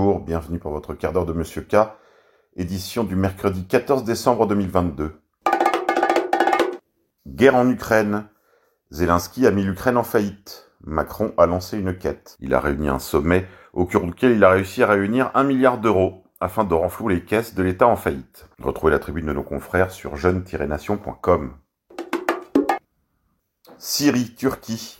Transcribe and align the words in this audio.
bienvenue 0.00 0.58
pour 0.58 0.72
votre 0.72 0.94
quart 0.94 1.12
d'heure 1.12 1.26
de 1.26 1.34
Monsieur 1.34 1.60
K, 1.60 1.76
édition 2.56 3.04
du 3.04 3.16
mercredi 3.16 3.66
14 3.66 4.02
décembre 4.02 4.46
2022. 4.46 5.20
Guerre 7.26 7.56
en 7.56 7.68
Ukraine. 7.68 8.24
Zelensky 8.90 9.46
a 9.46 9.50
mis 9.50 9.62
l'Ukraine 9.62 9.98
en 9.98 10.02
faillite. 10.02 10.70
Macron 10.82 11.34
a 11.36 11.44
lancé 11.44 11.78
une 11.78 11.96
quête. 11.96 12.36
Il 12.40 12.54
a 12.54 12.60
réuni 12.60 12.88
un 12.88 12.98
sommet 12.98 13.46
au 13.74 13.84
cours 13.84 14.06
duquel 14.06 14.32
il 14.32 14.42
a 14.42 14.50
réussi 14.50 14.82
à 14.82 14.86
réunir 14.86 15.30
un 15.34 15.44
milliard 15.44 15.78
d'euros 15.78 16.24
afin 16.40 16.64
de 16.64 16.72
renflouer 16.72 17.16
les 17.16 17.24
caisses 17.24 17.54
de 17.54 17.62
l'État 17.62 17.86
en 17.86 17.96
faillite. 17.96 18.48
Retrouvez 18.58 18.92
la 18.92 18.98
tribune 18.98 19.26
de 19.26 19.34
nos 19.34 19.42
confrères 19.42 19.90
sur 19.90 20.16
jeune-nation.com. 20.16 21.52
Syrie, 23.76 24.34
Turquie. 24.34 24.99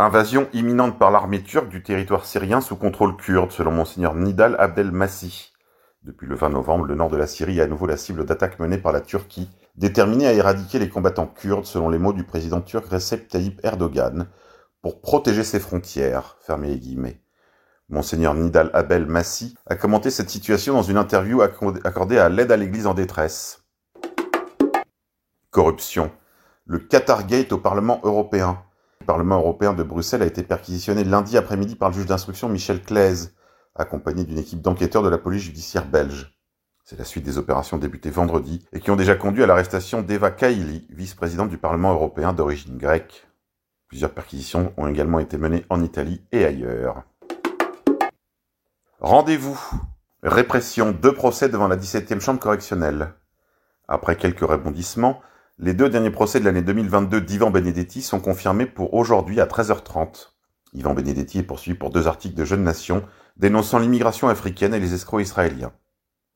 Invasion 0.00 0.48
imminente 0.52 0.96
par 0.96 1.10
l'armée 1.10 1.42
turque 1.42 1.70
du 1.70 1.82
territoire 1.82 2.24
syrien 2.24 2.60
sous 2.60 2.76
contrôle 2.76 3.16
kurde, 3.16 3.50
selon 3.50 3.72
Monseigneur 3.72 4.14
Nidal 4.14 4.54
Abdel 4.60 4.92
Massi. 4.92 5.52
Depuis 6.04 6.28
le 6.28 6.36
20 6.36 6.50
novembre, 6.50 6.84
le 6.84 6.94
nord 6.94 7.10
de 7.10 7.16
la 7.16 7.26
Syrie 7.26 7.58
est 7.58 7.62
à 7.62 7.66
nouveau 7.66 7.86
la 7.86 7.96
cible 7.96 8.24
d'attaques 8.24 8.60
menées 8.60 8.78
par 8.78 8.92
la 8.92 9.00
Turquie, 9.00 9.50
déterminée 9.74 10.28
à 10.28 10.32
éradiquer 10.32 10.78
les 10.78 10.88
combattants 10.88 11.26
kurdes, 11.26 11.64
selon 11.64 11.88
les 11.88 11.98
mots 11.98 12.12
du 12.12 12.22
président 12.22 12.60
turc 12.60 12.86
Recep 12.86 13.26
Tayyip 13.26 13.58
Erdogan, 13.64 14.28
pour 14.82 15.00
protéger 15.00 15.42
ses 15.42 15.58
frontières. 15.58 16.36
Fermez 16.42 16.68
les 16.68 16.78
guillemets. 16.78 17.20
Monseigneur 17.88 18.34
Nidal 18.34 18.70
Abdel 18.74 19.04
Massi 19.04 19.56
a 19.66 19.74
commenté 19.74 20.12
cette 20.12 20.30
situation 20.30 20.74
dans 20.74 20.82
une 20.82 20.96
interview 20.96 21.42
accordée 21.42 22.18
à 22.18 22.28
l'aide 22.28 22.52
à 22.52 22.56
l'Église 22.56 22.86
en 22.86 22.94
détresse. 22.94 23.64
Corruption. 25.50 26.12
Le 26.66 26.78
Qatargate 26.78 27.50
au 27.50 27.58
Parlement 27.58 28.00
européen. 28.04 28.62
Parlement 29.08 29.38
européen 29.38 29.72
de 29.72 29.82
Bruxelles 29.82 30.20
a 30.20 30.26
été 30.26 30.42
perquisitionné 30.42 31.02
lundi 31.02 31.38
après-midi 31.38 31.76
par 31.76 31.88
le 31.88 31.94
juge 31.94 32.04
d'instruction 32.04 32.50
Michel 32.50 32.82
Claise, 32.82 33.34
accompagné 33.74 34.24
d'une 34.24 34.36
équipe 34.36 34.60
d'enquêteurs 34.60 35.02
de 35.02 35.08
la 35.08 35.16
police 35.16 35.44
judiciaire 35.44 35.86
belge. 35.86 36.38
C'est 36.84 36.98
la 36.98 37.06
suite 37.06 37.24
des 37.24 37.38
opérations 37.38 37.78
débutées 37.78 38.10
vendredi 38.10 38.66
et 38.70 38.80
qui 38.80 38.90
ont 38.90 38.96
déjà 38.96 39.14
conduit 39.14 39.42
à 39.42 39.46
l'arrestation 39.46 40.02
d'Eva 40.02 40.30
Kaili, 40.30 40.86
vice-présidente 40.90 41.48
du 41.48 41.56
Parlement 41.56 41.94
européen 41.94 42.34
d'origine 42.34 42.76
grecque. 42.76 43.26
Plusieurs 43.88 44.12
perquisitions 44.12 44.74
ont 44.76 44.88
également 44.88 45.20
été 45.20 45.38
menées 45.38 45.64
en 45.70 45.82
Italie 45.82 46.20
et 46.30 46.44
ailleurs. 46.44 47.04
Rendez-vous. 49.00 49.58
Répression. 50.22 50.92
Deux 50.92 51.14
procès 51.14 51.48
devant 51.48 51.68
la 51.68 51.78
17e 51.78 52.20
chambre 52.20 52.40
correctionnelle. 52.40 53.14
Après 53.88 54.16
quelques 54.16 54.40
rebondissements, 54.40 55.22
les 55.60 55.74
deux 55.74 55.88
derniers 55.88 56.10
procès 56.10 56.38
de 56.38 56.44
l'année 56.44 56.62
2022 56.62 57.20
d'Ivan 57.20 57.50
Benedetti 57.50 58.00
sont 58.02 58.20
confirmés 58.20 58.66
pour 58.66 58.94
aujourd'hui 58.94 59.40
à 59.40 59.46
13h30. 59.46 60.30
Ivan 60.72 60.94
Benedetti 60.94 61.40
est 61.40 61.42
poursuivi 61.42 61.76
pour 61.76 61.90
deux 61.90 62.06
articles 62.06 62.36
de 62.36 62.44
Jeune 62.44 62.62
Nation 62.62 63.02
dénonçant 63.36 63.80
l'immigration 63.80 64.28
africaine 64.28 64.72
et 64.72 64.78
les 64.78 64.94
escrocs 64.94 65.22
israéliens. 65.22 65.72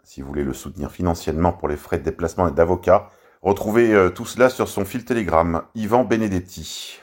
Si 0.03 0.21
vous 0.21 0.29
voulez 0.29 0.43
le 0.43 0.53
soutenir 0.53 0.91
financièrement 0.91 1.53
pour 1.53 1.69
les 1.69 1.77
frais 1.77 1.99
de 1.99 2.03
déplacement 2.03 2.49
et 2.49 2.53
d'avocat, 2.53 3.11
retrouvez 3.43 3.95
euh, 3.95 4.11
tout 4.11 4.27
cela 4.27 4.51
sur 4.51 4.69
son 4.69 4.85
fil 4.85 5.05
Telegram, 5.05 5.63
Ivan 5.77 6.05
Benedetti. 6.05 7.01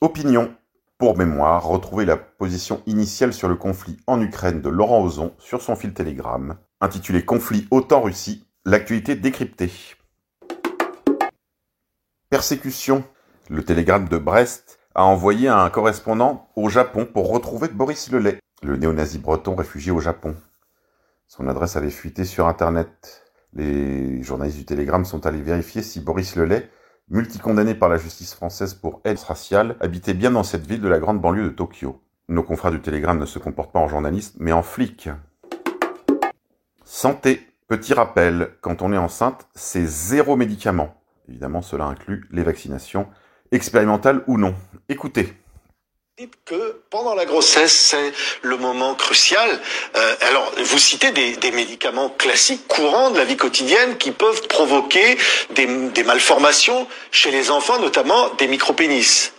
Opinion. 0.00 0.52
Pour 0.98 1.16
mémoire, 1.16 1.64
retrouvez 1.64 2.04
la 2.04 2.16
position 2.16 2.82
initiale 2.86 3.32
sur 3.32 3.48
le 3.48 3.56
conflit 3.56 3.98
en 4.08 4.20
Ukraine 4.20 4.62
de 4.62 4.68
Laurent 4.68 5.02
Ozon 5.04 5.32
sur 5.38 5.62
son 5.62 5.76
fil 5.76 5.94
Telegram, 5.94 6.56
intitulé 6.80 7.24
Conflit 7.24 7.66
OTAN-Russie, 7.70 8.44
L'actualité 8.64 9.16
décryptée. 9.16 9.72
Persécution. 12.30 13.02
Le 13.50 13.64
télégramme 13.64 14.08
de 14.08 14.18
Brest 14.18 14.78
a 14.94 15.04
envoyé 15.04 15.48
un 15.48 15.68
correspondant 15.68 16.48
au 16.54 16.68
Japon 16.68 17.04
pour 17.04 17.28
retrouver 17.28 17.66
Boris 17.66 18.12
Lelay, 18.12 18.38
le 18.62 18.76
néo-nazi 18.76 19.18
breton 19.18 19.56
réfugié 19.56 19.90
au 19.90 19.98
Japon. 19.98 20.36
Son 21.26 21.48
adresse 21.48 21.74
avait 21.74 21.90
fuité 21.90 22.24
sur 22.24 22.46
Internet. 22.46 23.24
Les 23.52 24.22
journalistes 24.22 24.58
du 24.58 24.64
Télégramme 24.64 25.06
sont 25.06 25.26
allés 25.26 25.42
vérifier 25.42 25.82
si 25.82 25.98
Boris 25.98 26.36
Lelay, 26.36 26.70
multicondamné 27.08 27.74
par 27.74 27.88
la 27.88 27.96
justice 27.96 28.32
française 28.32 28.74
pour 28.74 29.00
aide 29.04 29.18
raciale, 29.18 29.76
habitait 29.80 30.14
bien 30.14 30.30
dans 30.30 30.44
cette 30.44 30.68
ville 30.68 30.80
de 30.80 30.88
la 30.88 31.00
grande 31.00 31.20
banlieue 31.20 31.50
de 31.50 31.54
Tokyo. 31.56 32.00
Nos 32.28 32.44
confrères 32.44 32.70
du 32.70 32.80
Télégramme 32.80 33.18
ne 33.18 33.26
se 33.26 33.40
comportent 33.40 33.72
pas 33.72 33.80
en 33.80 33.88
journalistes, 33.88 34.36
mais 34.38 34.52
en 34.52 34.62
flics. 34.62 35.10
Santé. 36.84 37.51
Petit 37.72 37.94
rappel, 37.94 38.50
quand 38.60 38.82
on 38.82 38.92
est 38.92 38.98
enceinte, 38.98 39.46
c'est 39.54 39.86
zéro 39.86 40.36
médicament. 40.36 40.94
Évidemment, 41.26 41.62
cela 41.62 41.84
inclut 41.84 42.28
les 42.30 42.42
vaccinations, 42.42 43.06
expérimentales 43.50 44.22
ou 44.26 44.36
non. 44.36 44.54
Écoutez 44.90 45.32
que 46.44 46.82
pendant 46.90 47.14
la 47.14 47.24
grossesse, 47.24 47.72
c'est 47.72 48.12
le 48.42 48.58
moment 48.58 48.94
crucial. 48.94 49.48
Euh, 49.96 50.14
alors, 50.28 50.52
vous 50.62 50.78
citez 50.78 51.12
des, 51.12 51.36
des, 51.36 51.50
médicaments 51.50 52.10
classiques, 52.10 52.68
courants 52.68 53.10
de 53.10 53.16
la 53.16 53.24
vie 53.24 53.38
quotidienne, 53.38 53.96
qui 53.96 54.12
peuvent 54.12 54.46
provoquer 54.48 55.16
des, 55.54 55.66
des 55.66 56.04
malformations 56.04 56.86
chez 57.10 57.30
les 57.30 57.50
enfants, 57.50 57.78
notamment 57.80 58.28
des 58.34 58.48
micropénis 58.48 59.32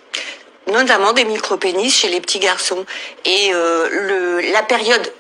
notamment 0.72 1.14
des 1.14 1.26
micropénis 1.26 1.92
chez 1.92 2.10
les 2.10 2.20
petits 2.20 2.40
garçons. 2.40 2.86
Et 3.26 3.52
euh, 3.54 3.90
le, 3.92 4.52
la 4.52 4.64
période 4.64 5.14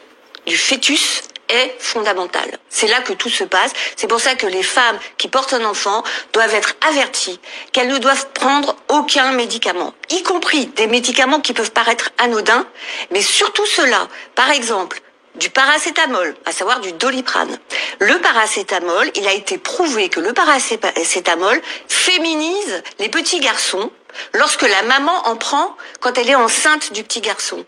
du 0.47 0.57
fœtus 0.57 1.22
est 1.53 1.75
fondamentale. 1.80 2.58
C'est 2.69 2.88
là 2.88 3.02
que 3.02 3.14
tout 3.14 3.30
se 3.30 3.44
passe. 3.44 3.72
C'est 3.96 4.08
pour 4.08 4.19
ça 4.19 4.36
que 4.36 4.47
les 4.47 4.64
femmes 4.64 4.97
qui 5.18 5.28
portent 5.28 5.53
un 5.53 5.66
enfant 5.66 6.03
doivent 6.34 6.53
être 6.53 6.75
averties 6.88 7.40
qu'elles 7.72 7.88
ne 7.88 7.97
doivent 7.97 8.28
prendre 8.34 8.75
aucun 8.90 9.31
médicament, 9.31 9.94
y 10.09 10.24
compris 10.24 10.68
des 10.68 10.88
médicaments 10.88 11.40
qui 11.40 11.53
peuvent 11.53 11.72
paraître 11.72 12.12
anodins, 12.18 12.66
mais 13.12 13.22
surtout 13.22 13.66
cela. 13.66 14.08
Par 14.36 14.50
exemple, 14.52 15.02
du 15.36 15.50
paracétamol, 15.50 16.36
à 16.46 16.52
savoir 16.52 16.80
du 16.80 16.94
doliprane. 16.94 17.58
Le 18.00 18.19
paracétamol, 18.19 19.09
il 19.16 19.28
a 19.28 19.34
été 19.34 19.58
prouvé 19.58 20.09
que 20.09 20.19
le 20.19 20.34
paracétamol 20.34 21.59
féminise 21.88 22.84
les 23.00 23.09
petits 23.09 23.40
garçons 23.40 23.92
lorsque 24.34 24.63
la 24.63 24.84
maman 24.84 25.28
en 25.28 25.35
prend 25.35 25.75
quand 26.00 26.18
elle 26.18 26.29
est 26.29 26.35
enceinte 26.35 26.94
du 26.94 27.03
petit 27.03 27.22
garçon. 27.22 27.66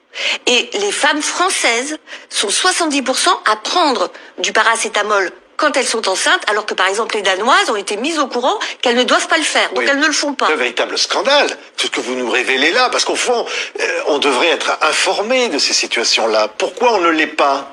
Et 0.48 0.70
les 0.74 0.92
femmes 0.92 1.22
françaises 1.22 1.98
sont 2.30 2.48
70% 2.48 3.30
à 3.46 3.56
prendre 3.58 4.12
du 4.38 4.52
paracétamol 4.52 5.32
quand 5.58 5.78
elles 5.78 5.86
sont 5.86 6.08
enceintes, 6.10 6.42
alors 6.48 6.66
que 6.66 6.74
par 6.74 6.88
exemple 6.88 7.16
les 7.16 7.22
Danoises 7.22 7.70
ont 7.70 7.76
été 7.76 7.98
mises 7.98 8.20
au 8.20 8.28
courant 8.28 8.58
qu'elles 8.82 8.96
ne 8.96 9.04
doivent 9.04 9.28
pas 9.28 9.38
le 9.38 9.44
faire, 9.44 9.72
donc 9.74 9.86
elles 9.88 10.00
ne 10.00 10.08
le 10.08 10.14
font 10.14 10.34
pas. 10.34 10.48
Un 10.48 10.56
véritable 10.56 10.98
scandale, 10.98 11.48
tout 11.78 11.88
ce 11.88 11.92
que 11.92 12.02
vous 12.02 12.16
nous 12.16 12.30
révélez 12.30 12.72
là, 12.72 12.90
parce 12.90 13.06
qu'au 13.06 13.16
fond, 13.16 13.46
euh, 13.80 14.02
on 14.08 14.18
devrait 14.18 14.50
être 14.50 14.78
informé 14.82 15.48
de 15.50 15.58
ces 15.58 15.74
situations-là. 15.74 16.50
Pourquoi 16.58 16.94
on 16.96 17.00
ne 17.00 17.10
l'est 17.10 17.28
pas? 17.28 17.72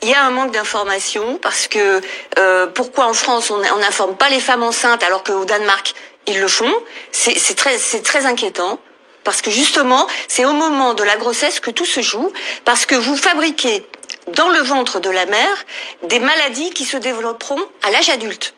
Il 0.00 0.08
y 0.08 0.14
a 0.14 0.24
un 0.24 0.30
manque 0.30 0.52
d'information 0.52 1.38
parce 1.42 1.66
que 1.66 2.00
euh, 2.38 2.68
pourquoi 2.68 3.06
en 3.06 3.14
France 3.14 3.50
on 3.50 3.58
n'informe 3.58 4.16
pas 4.16 4.28
les 4.28 4.38
femmes 4.38 4.62
enceintes 4.62 5.02
alors 5.02 5.24
qu'au 5.24 5.44
Danemark 5.44 5.92
ils 6.28 6.40
le 6.40 6.48
font 6.48 6.72
C'est 7.12 7.56
très, 7.56 7.76
très 8.02 8.26
inquiétant 8.26 8.78
parce 9.24 9.42
que 9.42 9.50
justement 9.50 10.06
c'est 10.28 10.44
au 10.44 10.52
moment 10.52 10.94
de 10.94 11.02
la 11.02 11.16
grossesse 11.16 11.60
que 11.60 11.70
tout 11.70 11.84
se 11.84 12.00
joue 12.00 12.32
parce 12.64 12.86
que 12.86 12.94
vous 12.94 13.16
fabriquez 13.16 13.84
dans 14.28 14.48
le 14.48 14.60
ventre 14.60 15.00
de 15.00 15.10
la 15.10 15.26
mère 15.26 15.64
des 16.04 16.20
maladies 16.20 16.70
qui 16.70 16.84
se 16.84 16.96
développeront 16.96 17.60
à 17.82 17.90
l'âge 17.90 18.10
adulte. 18.10 18.54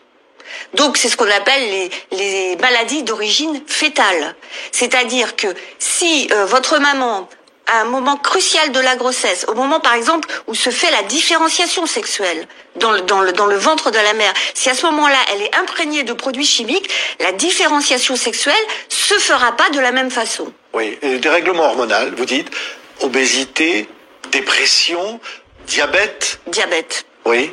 Donc 0.74 0.96
c'est 0.96 1.08
ce 1.08 1.16
qu'on 1.16 1.30
appelle 1.30 1.62
les, 1.70 1.90
les 2.12 2.56
maladies 2.56 3.04
d'origine 3.04 3.62
fétale. 3.66 4.34
C'est-à-dire 4.72 5.36
que 5.36 5.48
si 5.78 6.28
euh, 6.32 6.44
votre 6.44 6.78
maman 6.78 7.28
à 7.70 7.80
un 7.82 7.84
moment 7.84 8.16
crucial 8.16 8.72
de 8.72 8.80
la 8.80 8.96
grossesse, 8.96 9.46
au 9.48 9.54
moment 9.54 9.80
par 9.80 9.94
exemple 9.94 10.28
où 10.46 10.54
se 10.54 10.70
fait 10.70 10.90
la 10.90 11.02
différenciation 11.04 11.86
sexuelle 11.86 12.46
dans 12.76 12.92
le, 12.92 13.00
dans 13.02 13.20
le, 13.20 13.32
dans 13.32 13.46
le 13.46 13.56
ventre 13.56 13.90
de 13.90 13.98
la 13.98 14.12
mère, 14.12 14.32
si 14.54 14.68
à 14.68 14.74
ce 14.74 14.86
moment-là 14.86 15.18
elle 15.32 15.42
est 15.42 15.56
imprégnée 15.56 16.02
de 16.02 16.12
produits 16.12 16.44
chimiques, 16.44 16.90
la 17.20 17.32
différenciation 17.32 18.16
sexuelle 18.16 18.54
se 18.88 19.14
fera 19.14 19.52
pas 19.52 19.70
de 19.70 19.80
la 19.80 19.92
même 19.92 20.10
façon. 20.10 20.52
Oui, 20.72 20.98
des 21.02 21.28
règlements 21.28 21.64
hormonaux, 21.64 22.14
vous 22.16 22.24
dites, 22.24 22.50
obésité, 23.00 23.88
dépression, 24.30 25.20
Diabète 25.66 26.40
Diabète. 26.46 27.04
Oui. 27.24 27.52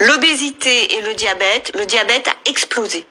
L'obésité 0.00 0.96
et 0.96 1.02
le 1.02 1.14
diabète, 1.14 1.72
le 1.76 1.86
diabète 1.86 2.28
a 2.28 2.34
explosé. 2.46 3.04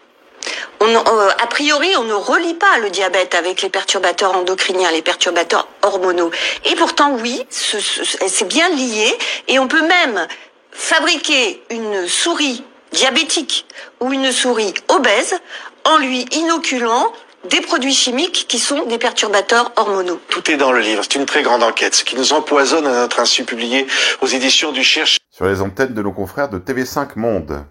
On, 0.80 0.88
euh, 0.88 1.30
a 1.40 1.48
priori, 1.48 1.90
on 1.98 2.04
ne 2.04 2.14
relie 2.14 2.54
pas 2.54 2.80
le 2.80 2.90
diabète 2.90 3.36
avec 3.36 3.62
les 3.62 3.70
perturbateurs 3.70 4.36
endocriniens, 4.36 4.92
les 4.92 5.02
perturbateurs 5.02 5.68
hormonaux. 5.82 6.32
Et 6.66 6.76
pourtant, 6.76 7.16
oui, 7.22 7.46
c'est 7.50 8.48
bien 8.48 8.70
lié. 8.70 9.18
Et 9.48 9.60
on 9.60 9.68
peut 9.68 9.86
même 9.86 10.28
fabriquer 10.72 11.62
une 11.70 12.08
souris 12.08 12.64
diabétique 12.92 13.66
ou 14.00 14.12
une 14.12 14.32
souris 14.32 14.74
obèse 14.90 15.40
en 15.86 15.98
lui 15.98 16.26
inoculant 16.32 17.12
des 17.50 17.62
produits 17.62 17.94
chimiques 17.94 18.46
qui 18.48 18.60
sont 18.60 18.86
des 18.86 18.98
perturbateurs 18.98 19.72
hormonaux. 19.76 20.20
Tout 20.30 20.52
est 20.52 20.58
dans 20.58 20.72
le 20.72 20.80
livre, 20.80 21.04
c'est 21.04 21.16
une 21.16 21.26
très 21.26 21.42
grande 21.42 21.64
enquête, 21.64 21.96
ce 21.96 22.04
qui 22.04 22.16
nous 22.16 22.34
empoisonne 22.34 22.86
à 22.86 22.94
notre 22.94 23.20
insu 23.20 23.46
publié 23.46 23.88
aux 24.22 24.28
éditions 24.28 24.72
du 24.72 24.84
Cherche. 24.84 25.18
Sur 25.32 25.46
les 25.46 25.62
antennes 25.62 25.94
de 25.94 26.02
nos 26.02 26.12
confrères 26.12 26.50
de 26.50 26.60
TV5 26.60 27.16
Monde. 27.16 27.66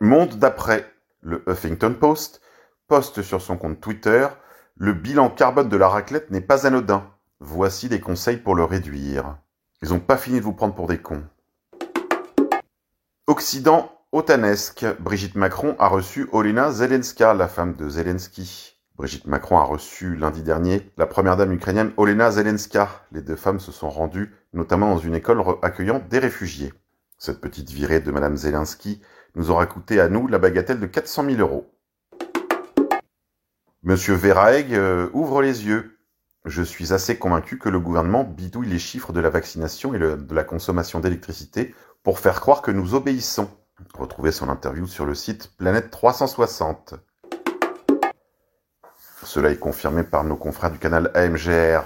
Monde 0.00 0.36
d'après, 0.36 0.84
le 1.26 1.42
Huffington 1.48 1.92
Post 1.98 2.40
poste 2.86 3.20
sur 3.20 3.42
son 3.42 3.56
compte 3.56 3.80
Twitter 3.80 4.28
Le 4.76 4.92
bilan 4.92 5.28
carbone 5.28 5.68
de 5.68 5.76
la 5.76 5.88
raclette 5.88 6.30
n'est 6.30 6.40
pas 6.40 6.66
anodin. 6.66 7.04
Voici 7.40 7.88
des 7.88 7.98
conseils 7.98 8.36
pour 8.36 8.54
le 8.54 8.62
réduire. 8.62 9.36
Ils 9.82 9.92
ont 9.92 9.98
pas 9.98 10.16
fini 10.16 10.38
de 10.38 10.44
vous 10.44 10.52
prendre 10.52 10.74
pour 10.74 10.86
des 10.86 10.98
cons. 10.98 11.24
Occident 13.26 13.90
otanesque. 14.12 14.86
Brigitte 15.00 15.34
Macron 15.34 15.74
a 15.80 15.88
reçu 15.88 16.28
Olena 16.30 16.70
Zelenska, 16.70 17.34
la 17.34 17.48
femme 17.48 17.74
de 17.74 17.88
Zelensky. 17.88 18.76
Brigitte 18.94 19.26
Macron 19.26 19.58
a 19.58 19.64
reçu 19.64 20.14
lundi 20.14 20.44
dernier 20.44 20.92
la 20.96 21.06
première 21.06 21.36
dame 21.36 21.52
ukrainienne 21.52 21.92
Olena 21.96 22.30
Zelenska. 22.30 23.04
Les 23.10 23.20
deux 23.20 23.36
femmes 23.36 23.60
se 23.60 23.72
sont 23.72 23.90
rendues 23.90 24.32
notamment 24.52 24.94
dans 24.94 25.00
une 25.00 25.16
école 25.16 25.42
accueillant 25.62 26.00
des 26.08 26.20
réfugiés. 26.20 26.72
Cette 27.18 27.40
petite 27.40 27.70
virée 27.70 28.00
de 28.00 28.12
Madame 28.12 28.36
Zelensky 28.36 29.02
nous 29.36 29.50
aura 29.50 29.66
coûté 29.66 30.00
à 30.00 30.08
nous 30.08 30.26
la 30.26 30.38
bagatelle 30.38 30.80
de 30.80 30.86
400 30.86 31.26
000 31.30 31.36
euros. 31.40 31.70
Monsieur 33.82 34.14
Verhaeg 34.14 34.74
euh, 34.74 35.08
ouvre 35.12 35.42
les 35.42 35.66
yeux. 35.66 35.98
Je 36.46 36.62
suis 36.62 36.92
assez 36.92 37.18
convaincu 37.18 37.58
que 37.58 37.68
le 37.68 37.78
gouvernement 37.78 38.24
bidouille 38.24 38.68
les 38.68 38.78
chiffres 38.78 39.12
de 39.12 39.20
la 39.20 39.30
vaccination 39.30 39.94
et 39.94 39.98
de 39.98 40.34
la 40.34 40.42
consommation 40.42 41.00
d'électricité 41.00 41.74
pour 42.02 42.18
faire 42.18 42.40
croire 42.40 42.62
que 42.62 42.70
nous 42.70 42.94
obéissons. 42.94 43.50
Retrouvez 43.94 44.32
son 44.32 44.48
interview 44.48 44.86
sur 44.86 45.04
le 45.04 45.14
site 45.14 45.54
Planète 45.56 45.90
360. 45.90 46.94
Cela 49.22 49.50
est 49.50 49.58
confirmé 49.58 50.02
par 50.02 50.24
nos 50.24 50.36
confrères 50.36 50.70
du 50.70 50.78
canal 50.78 51.10
AMGR. 51.14 51.84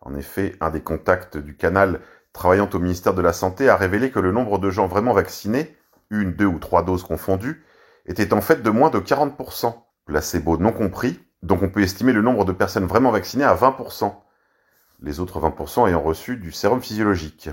En 0.00 0.14
effet, 0.16 0.56
un 0.60 0.70
des 0.70 0.80
contacts 0.80 1.36
du 1.36 1.56
canal 1.56 2.00
travaillant 2.32 2.68
au 2.72 2.78
ministère 2.78 3.14
de 3.14 3.22
la 3.22 3.32
Santé 3.32 3.68
a 3.68 3.76
révélé 3.76 4.10
que 4.10 4.18
le 4.18 4.32
nombre 4.32 4.58
de 4.58 4.70
gens 4.70 4.86
vraiment 4.86 5.12
vaccinés, 5.12 5.77
une, 6.10 6.32
deux 6.32 6.46
ou 6.46 6.58
trois 6.58 6.82
doses 6.82 7.02
confondues, 7.02 7.64
était 8.06 8.32
en 8.32 8.40
fait 8.40 8.62
de 8.62 8.70
moins 8.70 8.90
de 8.90 8.98
40%, 8.98 9.74
placebo 10.06 10.56
non 10.56 10.72
compris, 10.72 11.20
donc 11.42 11.62
on 11.62 11.68
peut 11.68 11.82
estimer 11.82 12.12
le 12.12 12.22
nombre 12.22 12.44
de 12.44 12.52
personnes 12.52 12.86
vraiment 12.86 13.10
vaccinées 13.10 13.44
à 13.44 13.54
20%, 13.54 14.12
les 15.02 15.20
autres 15.20 15.40
20% 15.40 15.88
ayant 15.88 16.02
reçu 16.02 16.36
du 16.36 16.50
sérum 16.50 16.80
physiologique. 16.80 17.50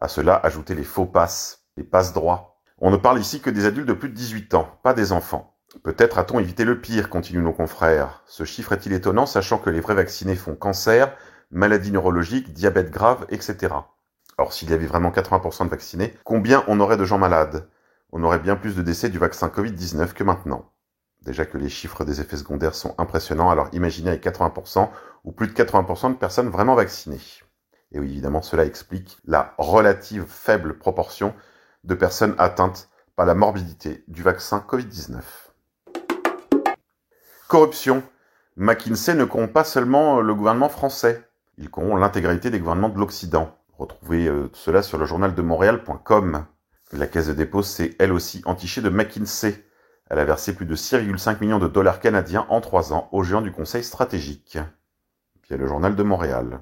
À 0.00 0.08
cela, 0.08 0.34
ajouter 0.34 0.74
les 0.74 0.84
faux 0.84 1.06
passes, 1.06 1.64
les 1.76 1.84
passes 1.84 2.12
droits. 2.12 2.58
On 2.78 2.90
ne 2.90 2.96
parle 2.96 3.20
ici 3.20 3.40
que 3.40 3.50
des 3.50 3.66
adultes 3.66 3.88
de 3.88 3.92
plus 3.92 4.08
de 4.08 4.14
18 4.14 4.54
ans, 4.54 4.78
pas 4.82 4.94
des 4.94 5.12
enfants. 5.12 5.54
Peut-être 5.84 6.18
a-t-on 6.18 6.40
évité 6.40 6.64
le 6.64 6.80
pire, 6.80 7.10
continuent 7.10 7.44
nos 7.44 7.52
confrères. 7.52 8.22
Ce 8.26 8.44
chiffre 8.44 8.72
est-il 8.72 8.92
étonnant, 8.92 9.26
sachant 9.26 9.58
que 9.58 9.70
les 9.70 9.80
vrais 9.80 9.94
vaccinés 9.94 10.34
font 10.34 10.56
cancer, 10.56 11.14
maladies 11.50 11.92
neurologiques, 11.92 12.52
diabète 12.52 12.90
grave, 12.90 13.26
etc. 13.28 13.74
Or, 14.38 14.52
s'il 14.52 14.70
y 14.70 14.72
avait 14.72 14.86
vraiment 14.86 15.10
80% 15.10 15.66
de 15.66 15.70
vaccinés, 15.70 16.14
combien 16.24 16.64
on 16.66 16.80
aurait 16.80 16.96
de 16.96 17.04
gens 17.04 17.18
malades? 17.18 17.68
On 18.12 18.22
aurait 18.22 18.38
bien 18.38 18.56
plus 18.56 18.74
de 18.74 18.82
décès 18.82 19.08
du 19.08 19.18
vaccin 19.18 19.48
Covid-19 19.48 20.12
que 20.12 20.24
maintenant. 20.24 20.70
Déjà 21.22 21.44
que 21.44 21.58
les 21.58 21.68
chiffres 21.68 22.04
des 22.04 22.20
effets 22.20 22.36
secondaires 22.36 22.74
sont 22.74 22.94
impressionnants, 22.98 23.50
alors 23.50 23.68
imaginez 23.72 24.10
avec 24.10 24.24
80% 24.24 24.88
ou 25.24 25.32
plus 25.32 25.48
de 25.48 25.52
80% 25.52 26.12
de 26.12 26.16
personnes 26.16 26.48
vraiment 26.48 26.74
vaccinées. 26.74 27.20
Et 27.92 27.98
oui, 27.98 28.10
évidemment, 28.10 28.42
cela 28.42 28.64
explique 28.64 29.18
la 29.26 29.54
relative 29.58 30.24
faible 30.26 30.78
proportion 30.78 31.34
de 31.84 31.94
personnes 31.94 32.34
atteintes 32.38 32.88
par 33.16 33.26
la 33.26 33.34
morbidité 33.34 34.04
du 34.08 34.22
vaccin 34.22 34.64
Covid-19. 34.66 35.20
Corruption. 37.48 38.02
McKinsey 38.56 39.14
ne 39.14 39.24
corrompt 39.24 39.52
pas 39.52 39.64
seulement 39.64 40.20
le 40.20 40.34
gouvernement 40.34 40.68
français, 40.68 41.28
il 41.58 41.70
corrompt 41.70 41.98
l'intégralité 41.98 42.50
des 42.50 42.58
gouvernements 42.58 42.88
de 42.88 42.98
l'Occident. 42.98 43.56
Retrouvez 43.76 44.26
euh, 44.26 44.50
cela 44.52 44.82
sur 44.82 44.98
le 44.98 45.04
journal 45.04 45.34
de 45.34 45.42
Montréal.com. 45.42 46.46
La 46.92 47.06
caisse 47.06 47.28
de 47.28 47.32
dépôt 47.32 47.62
s'est 47.62 47.94
elle 48.00 48.12
aussi 48.12 48.42
entichée 48.46 48.80
de 48.80 48.88
McKinsey. 48.88 49.64
Elle 50.08 50.18
a 50.18 50.24
versé 50.24 50.54
plus 50.54 50.66
de 50.66 50.74
6,5 50.74 51.40
millions 51.40 51.60
de 51.60 51.68
dollars 51.68 52.00
canadiens 52.00 52.46
en 52.48 52.60
trois 52.60 52.92
ans 52.92 53.08
aux 53.12 53.22
géants 53.22 53.42
du 53.42 53.52
Conseil 53.52 53.84
stratégique. 53.84 54.58
Puis 55.42 55.56
le 55.56 55.66
journal 55.68 55.94
de 55.94 56.02
Montréal. 56.02 56.60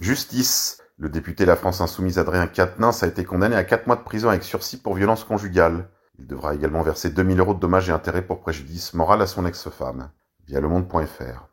Justice. 0.00 0.78
Le 0.96 1.08
député 1.08 1.46
La 1.46 1.56
France 1.56 1.80
Insoumise 1.80 2.18
Adrien 2.18 2.46
Quatennens 2.46 3.02
a 3.02 3.06
été 3.06 3.24
condamné 3.24 3.56
à 3.56 3.64
4 3.64 3.86
mois 3.86 3.96
de 3.96 4.02
prison 4.02 4.28
avec 4.28 4.42
sursis 4.42 4.76
pour 4.76 4.94
violence 4.94 5.24
conjugale. 5.24 5.88
Il 6.18 6.26
devra 6.26 6.54
également 6.54 6.82
verser 6.82 7.08
2000 7.08 7.40
euros 7.40 7.54
de 7.54 7.60
dommages 7.60 7.88
et 7.88 7.92
intérêts 7.92 8.20
pour 8.20 8.40
préjudice 8.40 8.92
moral 8.92 9.22
à 9.22 9.26
son 9.26 9.46
ex-femme, 9.46 10.10
via 10.46 10.60
lemonde.fr. 10.60 11.48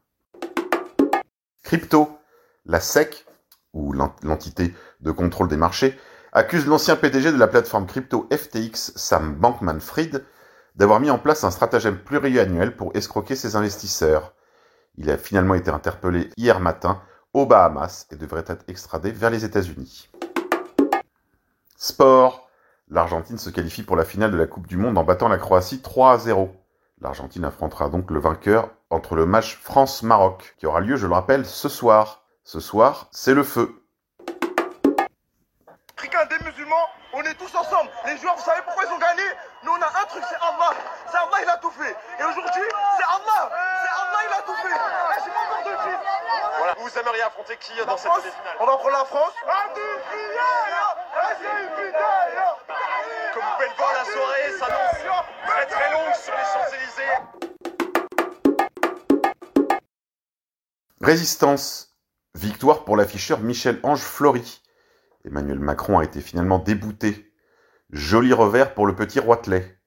Crypto, 1.64 2.18
la 2.66 2.82
SEC, 2.82 3.26
ou 3.72 3.94
l'entité 3.94 4.74
de 5.00 5.12
contrôle 5.12 5.48
des 5.48 5.56
marchés, 5.56 5.98
accuse 6.38 6.68
l'ancien 6.68 6.96
PDG 6.96 7.32
de 7.32 7.38
la 7.38 7.48
plateforme 7.48 7.88
crypto 7.88 8.30
FTX, 8.32 8.94
Sam 8.96 9.34
Bankman-Fried, 9.34 10.24
d'avoir 10.76 11.00
mis 11.00 11.10
en 11.10 11.18
place 11.18 11.44
un 11.44 11.50
stratagème 11.50 11.98
pluriannuel 11.98 12.76
pour 12.76 12.96
escroquer 12.96 13.36
ses 13.36 13.56
investisseurs. 13.56 14.34
Il 14.98 15.10
a 15.10 15.18
finalement 15.18 15.56
été 15.56 15.72
interpellé 15.72 16.30
hier 16.38 16.60
matin 16.60 17.02
aux 17.34 17.48
Bahamas 17.48 18.06
et 18.12 18.16
devrait 18.16 18.46
être 18.48 18.64
extradé 18.68 19.12
vers 19.12 19.32
les 19.32 19.46
États-Unis. 19.46 20.10
Sport. 21.76 22.48
L'Argentine 22.90 23.40
se 23.40 23.50
qualifie 23.50 23.84
pour 23.84 23.96
la 23.96 24.06
finale 24.06 24.32
de 24.32 24.38
la 24.38 24.46
Coupe 24.46 24.68
du 24.68 24.78
Monde 24.78 24.98
en 24.98 25.04
battant 25.04 25.30
la 25.30 25.38
Croatie 25.38 25.82
3 25.82 26.14
à 26.14 26.18
0. 26.20 26.56
L'Argentine 27.02 27.46
affrontera 27.46 27.90
donc 27.90 28.12
le 28.12 28.20
vainqueur 28.20 28.70
entre 28.92 29.16
le 29.16 29.26
match 29.26 29.58
France-Maroc, 29.58 30.56
qui 30.58 30.68
aura 30.68 30.82
lieu, 30.82 30.98
je 30.98 31.08
le 31.08 31.14
rappelle, 31.14 31.46
ce 31.48 31.68
soir. 31.68 32.26
Ce 32.44 32.60
soir, 32.60 33.10
c'est 33.12 33.34
le 33.34 33.44
feu. 33.44 33.87
Africains, 35.98 36.26
des 36.28 36.38
musulmans, 36.46 36.90
on 37.12 37.24
est 37.24 37.34
tous 37.34 37.56
ensemble. 37.56 37.90
Les 38.06 38.18
joueurs, 38.18 38.36
vous 38.36 38.44
savez 38.44 38.62
pourquoi 38.64 38.84
ils 38.86 38.92
ont 38.94 39.00
gagné 39.00 39.24
Nous, 39.64 39.72
on 39.72 39.82
a 39.82 39.88
un 39.88 40.06
truc, 40.06 40.24
c'est 40.30 40.36
Allah. 40.36 40.70
C'est 41.10 41.18
Allah, 41.18 41.38
il 41.42 41.50
a 41.50 41.58
tout 41.58 41.72
fait. 41.72 41.96
Et 42.20 42.24
aujourd'hui, 42.24 42.70
c'est 42.98 43.04
Allah. 43.04 43.50
C'est 43.82 43.90
Allah, 43.90 44.20
il 44.28 44.34
a 44.34 44.42
tout 44.44 44.56
fait. 44.56 44.70
Eh, 44.70 45.22
c'est 45.24 45.34
pas 45.34 45.40
encore 45.42 45.64
de 45.64 45.76
fils. 45.90 46.00
Voilà. 46.60 46.76
Vous 46.78 47.00
aimeriez 47.00 47.22
affronter 47.24 47.58
qui 47.58 47.74
dans 47.84 47.98
cette 47.98 48.12
demi-finale 48.12 48.58
On 48.60 48.66
va 48.68 48.78
prendre 48.78 48.92
la 48.92 49.06
France. 49.06 49.34
Comme 53.34 53.44
vous 53.44 53.52
pouvez 53.56 53.68
le 53.68 53.76
voir, 53.76 53.94
la 53.94 54.06
soirée 54.06 54.52
s'annonce 54.60 55.02
très 55.48 55.66
très 55.66 55.92
longue 55.92 56.14
sur 56.14 56.34
les 56.34 56.44
Champs-Élysées. 56.44 57.18
Résistance. 61.02 61.96
Victoire 62.36 62.84
pour 62.84 62.98
l'afficheur 62.98 63.40
Michel-Ange 63.40 64.02
Flory. 64.02 64.62
Emmanuel 65.26 65.60
Macron 65.60 66.00
a 66.00 66.04
été 66.04 66.22
finalement 66.22 66.60
débouté. 66.60 67.34
Joli 67.90 68.34
revers 68.34 68.74
pour 68.74 68.88
le 68.88 68.96
petit 68.96 69.20
Roitelet. 69.20 69.78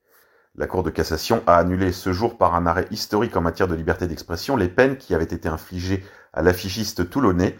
La 0.56 0.66
Cour 0.66 0.82
de 0.82 0.90
cassation 0.90 1.42
a 1.46 1.56
annulé 1.56 1.92
ce 1.92 2.12
jour 2.12 2.36
par 2.36 2.54
un 2.54 2.66
arrêt 2.66 2.86
historique 2.90 3.36
en 3.36 3.40
matière 3.40 3.68
de 3.68 3.74
liberté 3.74 4.06
d'expression 4.06 4.56
les 4.56 4.68
peines 4.68 4.96
qui 4.96 5.14
avaient 5.14 5.24
été 5.24 5.48
infligées 5.48 6.04
à 6.32 6.42
l'affichiste 6.42 7.08
toulonnais 7.08 7.58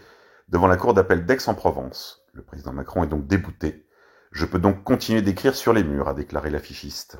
devant 0.49 0.67
la 0.67 0.77
Cour 0.77 0.95
d'appel 0.95 1.25
d'Aix-en-Provence. 1.25 2.25
Le 2.33 2.43
président 2.43 2.73
Macron 2.73 3.05
est 3.05 3.09
donc 3.09 3.27
débouté. 3.27 3.87
Je 4.33 4.45
peux 4.45 4.59
donc 4.59 4.85
continuer 4.85 5.23
d'écrire 5.23 5.55
sur 5.55 5.73
les 5.73 5.85
murs, 5.85 6.09
a 6.09 6.15
déclaré 6.15 6.51
l'affichiste. 6.51 7.19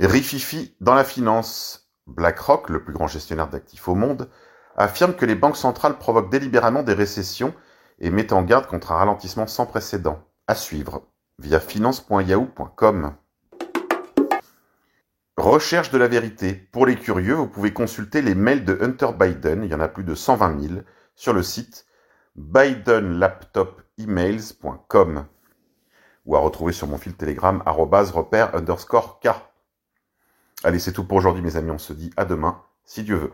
Rififi 0.00 0.76
dans 0.80 0.94
la 0.94 1.04
finance. 1.04 1.90
BlackRock, 2.06 2.70
le 2.70 2.84
plus 2.84 2.92
grand 2.92 3.08
gestionnaire 3.08 3.48
d'actifs 3.48 3.88
au 3.88 3.96
monde, 3.96 4.30
affirme 4.76 5.14
que 5.14 5.26
les 5.26 5.34
banques 5.34 5.56
centrales 5.56 5.98
provoquent 5.98 6.30
délibérément 6.30 6.84
des 6.84 6.92
récessions 6.92 7.52
et 7.98 8.10
met 8.10 8.32
en 8.32 8.42
garde 8.42 8.66
contre 8.66 8.92
un 8.92 8.96
ralentissement 8.96 9.46
sans 9.46 9.66
précédent. 9.66 10.22
À 10.48 10.54
suivre 10.54 11.08
via 11.38 11.60
finance.yahoo.com. 11.60 13.14
Recherche 15.36 15.90
de 15.90 15.98
la 15.98 16.08
vérité. 16.08 16.54
Pour 16.54 16.86
les 16.86 16.96
curieux, 16.96 17.34
vous 17.34 17.48
pouvez 17.48 17.72
consulter 17.72 18.22
les 18.22 18.34
mails 18.34 18.64
de 18.64 18.78
Hunter 18.80 19.10
Biden, 19.18 19.64
il 19.64 19.70
y 19.70 19.74
en 19.74 19.80
a 19.80 19.88
plus 19.88 20.04
de 20.04 20.14
120 20.14 20.60
000, 20.60 20.80
sur 21.14 21.32
le 21.32 21.42
site 21.42 21.86
bidenlaptopemails.com 22.36 25.26
ou 26.26 26.36
à 26.36 26.40
retrouver 26.40 26.72
sur 26.72 26.88
mon 26.88 26.98
fil 26.98 27.14
Telegram 27.14 27.62
repère 27.66 28.54
underscore 28.54 29.20
K. 29.20 29.28
Allez, 30.64 30.78
c'est 30.78 30.92
tout 30.92 31.04
pour 31.04 31.18
aujourd'hui 31.18 31.42
mes 31.42 31.56
amis, 31.56 31.70
on 31.70 31.78
se 31.78 31.92
dit 31.92 32.10
à 32.16 32.24
demain, 32.24 32.62
si 32.84 33.04
Dieu 33.04 33.16
veut. 33.16 33.32